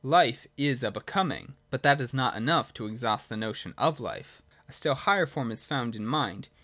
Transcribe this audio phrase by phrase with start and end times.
[0.03, 4.41] Life is a Becoming; but that is not enough to exhaust the notion of life.
[4.67, 6.47] A still higher form is found in Mind.